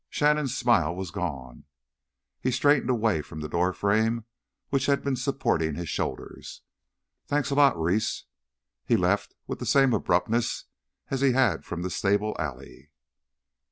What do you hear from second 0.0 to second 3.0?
Shannon's smile was gone. He straightened